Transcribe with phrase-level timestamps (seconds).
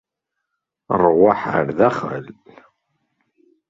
[1.03, 2.25] Ṛwaḥ ar daxel.